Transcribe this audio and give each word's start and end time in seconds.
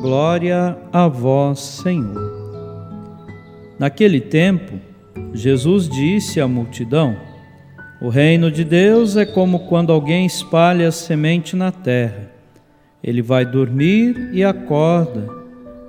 Glória 0.00 0.78
a 0.90 1.06
vós, 1.08 1.60
Senhor. 1.60 2.32
Naquele 3.78 4.18
tempo, 4.18 4.80
Jesus 5.34 5.90
disse 5.90 6.40
à 6.40 6.48
multidão: 6.48 7.14
O 8.00 8.08
reino 8.08 8.50
de 8.50 8.64
Deus 8.64 9.18
é 9.18 9.26
como 9.26 9.66
quando 9.68 9.92
alguém 9.92 10.24
espalha 10.24 10.88
a 10.88 10.92
semente 10.92 11.54
na 11.54 11.70
terra. 11.70 12.32
Ele 13.04 13.20
vai 13.20 13.44
dormir 13.44 14.30
e 14.32 14.42
acorda, 14.42 15.28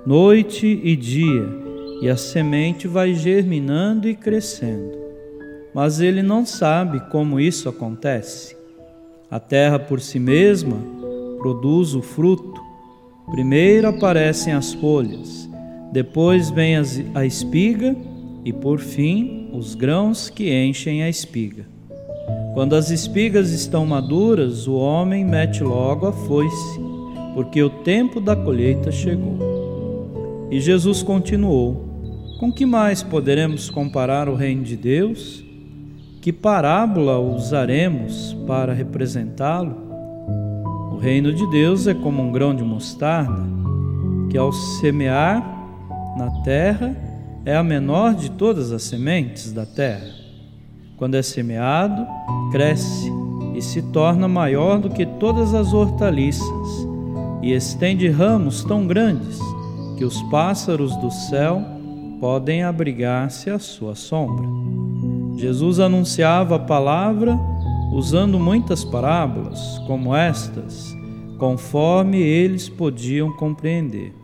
noite 0.04 0.66
e 0.66 0.94
dia, 0.94 1.48
e 2.02 2.08
a 2.10 2.16
semente 2.16 2.86
vai 2.86 3.14
germinando 3.14 4.06
e 4.06 4.14
crescendo. 4.14 4.92
Mas 5.74 6.00
ele 6.00 6.22
não 6.22 6.44
sabe 6.44 7.00
como 7.10 7.40
isso 7.40 7.66
acontece. 7.66 8.54
A 9.30 9.40
terra 9.40 9.78
por 9.78 10.00
si 10.00 10.18
mesma 10.18 10.76
produz 11.38 11.94
o 11.94 12.02
fruto 12.02 12.61
Primeiro 13.32 13.88
aparecem 13.88 14.52
as 14.52 14.74
folhas, 14.74 15.48
depois 15.90 16.50
vem 16.50 16.74
a 17.14 17.24
espiga 17.24 17.96
e, 18.44 18.52
por 18.52 18.78
fim, 18.78 19.48
os 19.54 19.74
grãos 19.74 20.28
que 20.28 20.52
enchem 20.52 21.02
a 21.02 21.08
espiga. 21.08 21.64
Quando 22.52 22.76
as 22.76 22.90
espigas 22.90 23.50
estão 23.50 23.86
maduras, 23.86 24.68
o 24.68 24.74
homem 24.74 25.24
mete 25.24 25.64
logo 25.64 26.06
a 26.06 26.12
foice, 26.12 26.78
porque 27.34 27.62
o 27.62 27.70
tempo 27.70 28.20
da 28.20 28.36
colheita 28.36 28.92
chegou. 28.92 30.48
E 30.50 30.60
Jesus 30.60 31.02
continuou: 31.02 31.88
Com 32.38 32.52
que 32.52 32.66
mais 32.66 33.02
poderemos 33.02 33.70
comparar 33.70 34.28
o 34.28 34.34
reino 34.34 34.62
de 34.62 34.76
Deus? 34.76 35.42
Que 36.20 36.34
parábola 36.34 37.18
usaremos 37.18 38.36
para 38.46 38.74
representá-lo? 38.74 39.81
Reino 41.02 41.32
de 41.32 41.44
Deus 41.48 41.88
é 41.88 41.94
como 41.94 42.22
um 42.22 42.30
grão 42.30 42.54
de 42.54 42.62
mostarda, 42.62 43.42
que 44.30 44.38
ao 44.38 44.52
semear 44.52 45.42
na 46.16 46.30
terra 46.42 46.96
é 47.44 47.56
a 47.56 47.62
menor 47.62 48.14
de 48.14 48.30
todas 48.30 48.70
as 48.70 48.84
sementes 48.84 49.52
da 49.52 49.66
terra. 49.66 50.06
Quando 50.96 51.16
é 51.16 51.22
semeado, 51.22 52.06
cresce 52.52 53.10
e 53.52 53.60
se 53.60 53.82
torna 53.82 54.28
maior 54.28 54.78
do 54.78 54.90
que 54.90 55.04
todas 55.04 55.54
as 55.54 55.72
hortaliças, 55.72 56.86
e 57.42 57.52
estende 57.52 58.08
ramos 58.08 58.62
tão 58.62 58.86
grandes 58.86 59.40
que 59.98 60.04
os 60.04 60.22
pássaros 60.30 60.94
do 60.98 61.10
céu 61.10 61.60
podem 62.20 62.62
abrigar-se 62.62 63.50
à 63.50 63.58
sua 63.58 63.96
sombra. 63.96 64.46
Jesus 65.36 65.80
anunciava 65.80 66.54
a 66.54 66.60
palavra 66.60 67.36
usando 67.92 68.40
muitas 68.40 68.84
parábolas, 68.84 69.78
como 69.86 70.16
estas, 70.16 70.96
conforme 71.38 72.18
eles 72.18 72.66
podiam 72.66 73.30
compreender. 73.32 74.14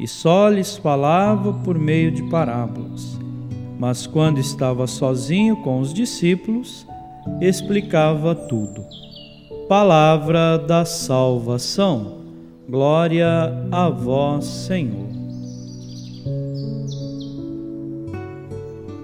E 0.00 0.08
só 0.08 0.48
lhes 0.48 0.76
falava 0.76 1.52
por 1.52 1.78
meio 1.78 2.10
de 2.10 2.24
parábolas. 2.24 3.16
Mas 3.78 4.06
quando 4.06 4.38
estava 4.38 4.86
sozinho 4.86 5.56
com 5.58 5.80
os 5.80 5.94
discípulos, 5.94 6.86
explicava 7.40 8.34
tudo. 8.34 8.84
Palavra 9.68 10.58
da 10.58 10.84
salvação. 10.84 12.18
Glória 12.68 13.26
a 13.70 13.88
vós, 13.88 14.44
Senhor. 14.44 15.08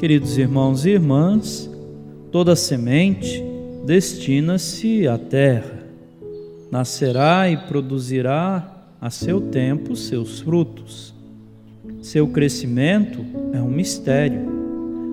Queridos 0.01 0.37
irmãos 0.37 0.85
e 0.85 0.91
irmãs, 0.91 1.71
toda 2.33 2.57
semente 2.57 3.46
destina-se 3.87 5.07
à 5.07 5.17
terra, 5.17 5.79
nascerá 6.73 7.49
e 7.49 7.57
produzirá 7.57 8.85
a 9.01 9.11
seu 9.11 9.41
tempo 9.41 9.95
seus 9.95 10.41
frutos. 10.41 11.15
Seu 12.03 12.27
crescimento 12.27 13.25
é 13.53 13.63
um 13.63 13.71
mistério. 13.71 14.41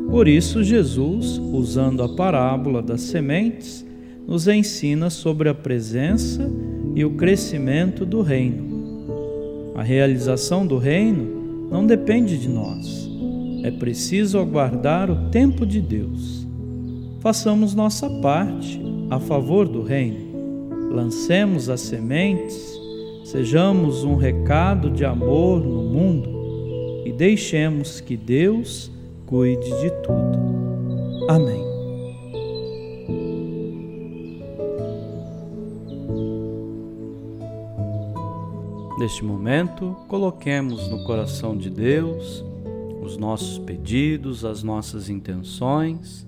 Por 0.09 0.27
isso, 0.27 0.63
Jesus, 0.63 1.37
usando 1.37 2.01
a 2.01 2.09
parábola 2.15 2.81
das 2.81 3.01
sementes, 3.01 3.85
nos 4.27 4.47
ensina 4.47 5.11
sobre 5.11 5.49
a 5.49 5.53
presença 5.53 6.49
e 6.95 7.05
o 7.05 7.11
crescimento 7.11 8.03
do 8.03 8.23
reino. 8.23 9.73
A 9.75 9.83
realização 9.83 10.65
do 10.65 10.79
reino 10.79 11.69
não 11.69 11.85
depende 11.85 12.39
de 12.39 12.49
nós. 12.49 13.07
É 13.61 13.69
preciso 13.69 14.39
aguardar 14.39 15.11
o 15.11 15.29
tempo 15.29 15.63
de 15.63 15.79
Deus 15.79 16.42
façamos 17.23 17.73
nossa 17.73 18.09
parte 18.21 18.81
a 19.09 19.17
favor 19.17 19.65
do 19.65 19.81
Reino. 19.81 20.91
Lancemos 20.93 21.69
as 21.69 21.79
sementes, 21.79 22.77
sejamos 23.23 24.03
um 24.03 24.17
recado 24.17 24.91
de 24.91 25.05
amor 25.05 25.61
no 25.61 25.83
mundo 25.83 27.03
e 27.05 27.13
deixemos 27.13 28.01
que 28.01 28.17
Deus 28.17 28.91
cuide 29.25 29.69
de 29.79 29.89
tudo. 30.01 30.37
Amém. 31.29 31.63
Neste 38.99 39.23
momento, 39.23 39.95
coloquemos 40.09 40.89
no 40.89 41.05
coração 41.05 41.55
de 41.55 41.69
Deus 41.69 42.43
os 43.01 43.15
nossos 43.15 43.57
pedidos, 43.59 44.43
as 44.43 44.61
nossas 44.61 45.09
intenções 45.09 46.27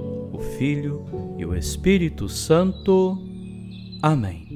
Filho 0.57 1.05
e 1.37 1.45
o 1.45 1.55
Espírito 1.55 2.27
Santo. 2.27 3.17
Amém. 4.01 4.50